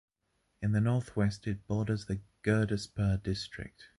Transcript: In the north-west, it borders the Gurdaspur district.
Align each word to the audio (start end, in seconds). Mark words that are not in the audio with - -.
In 0.63 0.71
the 0.71 0.81
north-west, 0.81 1.45
it 1.45 1.67
borders 1.67 2.07
the 2.07 2.21
Gurdaspur 2.43 3.21
district. 3.21 3.89